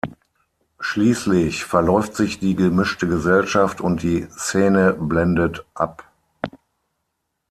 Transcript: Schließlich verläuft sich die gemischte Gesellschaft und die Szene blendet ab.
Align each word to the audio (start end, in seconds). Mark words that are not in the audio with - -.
Schließlich 0.79 1.63
verläuft 1.63 2.15
sich 2.15 2.39
die 2.39 2.55
gemischte 2.55 3.07
Gesellschaft 3.07 3.81
und 3.81 4.01
die 4.01 4.25
Szene 4.31 4.93
blendet 4.93 5.63
ab. 5.75 6.05